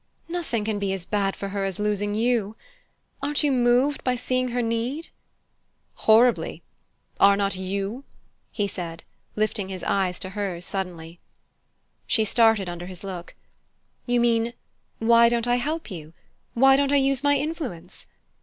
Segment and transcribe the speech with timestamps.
[0.27, 2.55] "Nothing can be as bad for her as losing you!
[3.21, 5.09] Aren't you moved by seeing her need?"
[5.93, 6.63] "Horribly
[7.19, 8.03] are not you?"
[8.51, 9.03] he said,
[9.35, 11.19] lifting his eyes to hers suddenly.
[12.07, 13.35] She started under his look.
[14.07, 14.53] "You mean,
[14.97, 16.13] why don't I help you?
[16.55, 18.07] Why don't I use my influence?